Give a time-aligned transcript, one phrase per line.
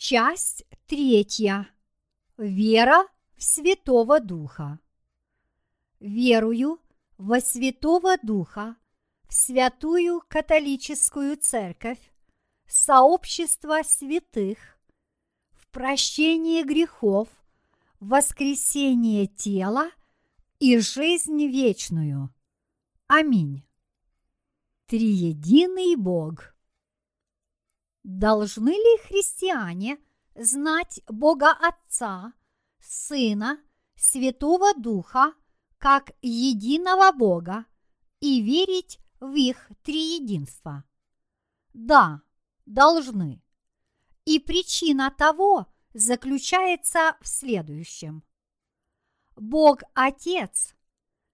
[0.00, 1.68] Часть третья.
[2.38, 3.06] Вера
[3.36, 4.80] в Святого Духа.
[6.00, 6.80] Верую
[7.18, 8.76] во Святого Духа,
[9.28, 12.00] в Святую Католическую Церковь,
[12.66, 14.78] сообщество святых,
[15.52, 17.28] в прощение грехов,
[18.00, 19.90] воскресение тела
[20.60, 22.34] и жизнь вечную.
[23.06, 23.66] Аминь.
[24.86, 26.54] Триединый Бог.
[28.12, 30.00] Должны ли христиане
[30.34, 32.32] знать Бога Отца,
[32.80, 33.60] Сына,
[33.94, 35.32] Святого Духа,
[35.78, 37.66] как единого Бога
[38.18, 40.82] и верить в их триединство?
[41.72, 42.22] Да,
[42.66, 43.44] должны.
[44.24, 48.24] И причина того заключается в следующем.
[49.36, 50.74] Бог Отец,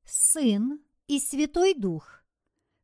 [0.04, 2.22] Сын и Святой Дух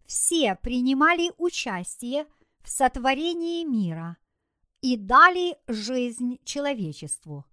[0.07, 2.27] все принимали участие–
[2.63, 4.17] в сотворении мира
[4.81, 7.45] и дали жизнь человечеству.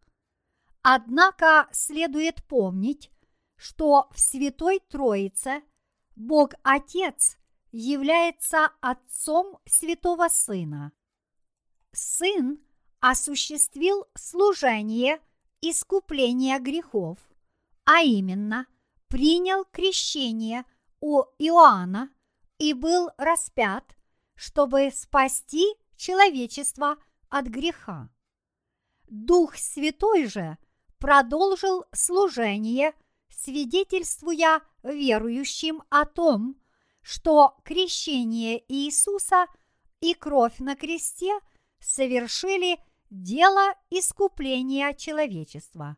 [0.82, 3.12] Однако следует помнить,
[3.56, 5.62] что в Святой Троице
[6.16, 7.38] Бог Отец
[7.72, 10.92] является Отцом Святого Сына.
[11.92, 12.60] Сын
[13.00, 15.22] осуществил служение
[15.62, 17.18] искупления грехов,
[17.86, 18.66] а именно
[19.08, 20.66] принял крещение
[21.00, 22.10] у Иоанна
[22.58, 23.96] и был распят
[24.40, 25.66] чтобы спасти
[25.98, 26.96] человечество
[27.28, 28.10] от греха.
[29.10, 30.58] Дух Святой же
[30.98, 32.94] продолжил служение,
[33.30, 36.56] свидетельствуя верующим о том,
[37.02, 39.48] что крещение Иисуса
[40.00, 41.38] и кровь на кресте
[41.82, 42.80] совершили
[43.10, 45.98] дело искупления человечества.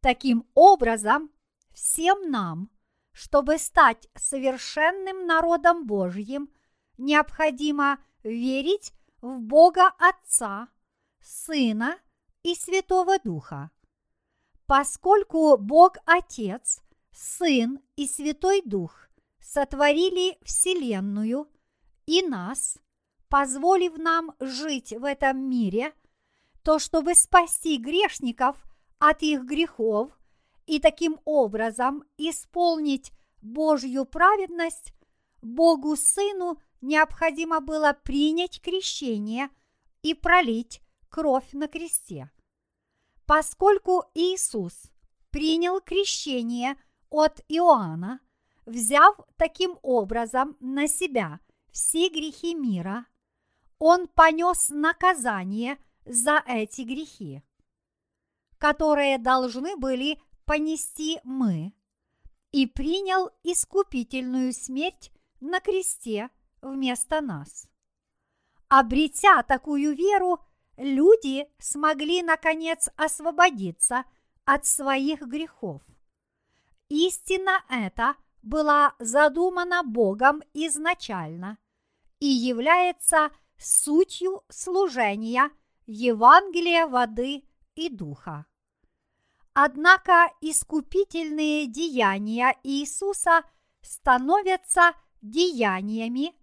[0.00, 1.30] Таким образом,
[1.72, 2.68] всем нам,
[3.12, 6.48] чтобы стать совершенным народом Божьим–
[6.98, 10.68] необходимо верить в Бога Отца,
[11.20, 11.98] Сына
[12.42, 13.70] и Святого Духа.
[14.66, 19.08] Поскольку Бог Отец, Сын и Святой Дух
[19.40, 21.48] сотворили Вселенную
[22.06, 22.78] и нас,
[23.28, 25.92] позволив нам жить в этом мире,
[26.62, 28.56] то чтобы спасти грешников
[28.98, 30.12] от их грехов
[30.66, 33.12] и таким образом исполнить
[33.42, 34.94] Божью праведность,
[35.42, 39.48] Богу Сыну необходимо было принять крещение
[40.02, 42.30] и пролить кровь на кресте.
[43.26, 44.90] Поскольку Иисус
[45.30, 46.76] принял крещение
[47.08, 48.20] от Иоанна,
[48.66, 51.40] взяв таким образом на себя
[51.72, 53.06] все грехи мира,
[53.78, 57.42] он понес наказание за эти грехи,
[58.58, 61.72] которые должны были понести мы,
[62.52, 66.28] и принял искупительную смерть на кресте–
[66.64, 67.68] вместо нас.
[68.68, 70.40] Обретя такую веру,
[70.76, 74.04] люди смогли наконец освободиться
[74.44, 75.82] от своих грехов.
[76.88, 81.58] Истина эта была задумана Богом изначально
[82.20, 85.50] и является сутью служения
[85.86, 88.46] Евангелия воды и духа.
[89.52, 93.44] Однако искупительные деяния Иисуса
[93.82, 96.34] становятся деяниями,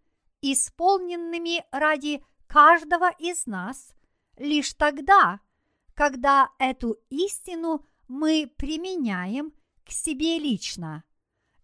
[0.42, 3.94] исполненными ради каждого из нас
[4.38, 5.40] лишь тогда,
[5.94, 9.54] когда эту истину мы применяем
[9.86, 11.04] к себе лично.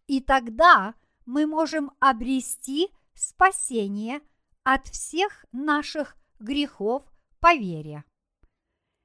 [0.05, 0.95] И тогда
[1.25, 4.21] мы можем обрести спасение
[4.63, 7.03] от всех наших грехов
[7.39, 8.05] по вере.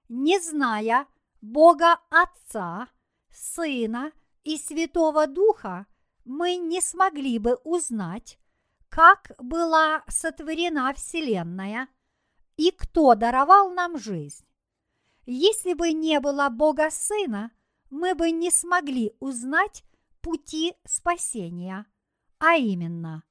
[0.09, 1.07] Не зная
[1.41, 2.89] Бога Отца,
[3.31, 4.13] Сына
[4.45, 5.87] и Святого Духа,
[6.25, 8.39] мы не смогли бы узнать,
[8.93, 11.89] как была сотворена Вселенная
[12.59, 14.45] и кто даровал нам жизнь.
[15.25, 17.53] Если бы не было Бога Сына,
[17.89, 19.83] мы бы не смогли узнать
[20.21, 21.87] пути спасения,
[22.39, 23.25] а именно,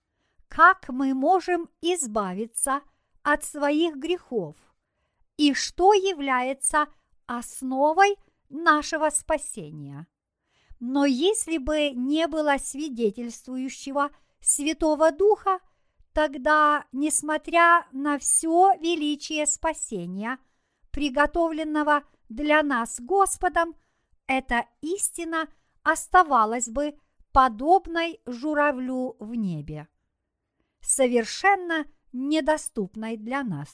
[0.47, 2.81] как мы можем избавиться
[3.21, 4.55] от своих грехов
[5.37, 6.87] и что является
[7.27, 8.17] основой
[8.49, 10.07] нашего спасения.
[10.79, 14.09] Но если бы не было свидетельствующего–
[14.41, 15.59] Святого Духа,
[16.13, 20.39] тогда, несмотря на все величие спасения,
[20.91, 23.75] приготовленного для нас Господом,
[24.27, 25.47] эта истина
[25.83, 26.97] оставалась бы
[27.31, 29.87] подобной журавлю в небе,
[30.81, 33.69] совершенно недоступной для нас.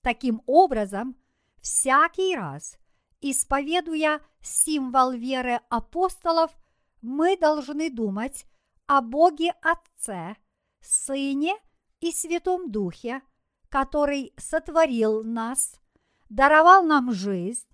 [0.00, 1.16] Таким образом,
[1.60, 2.78] всякий раз,
[3.20, 6.56] исповедуя символ веры апостолов,
[7.02, 8.46] мы должны думать
[8.86, 10.36] о Боге Отце,
[10.80, 11.54] Сыне
[12.00, 13.22] и Святом Духе,
[13.68, 15.80] который сотворил нас,
[16.28, 17.66] даровал нам жизнь,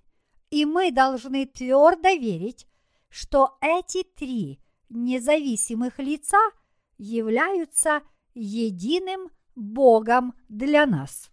[0.50, 2.66] и мы должны твердо верить,
[3.08, 6.40] что эти три независимых лица
[6.98, 8.02] являются
[8.34, 11.31] единым Богом для нас.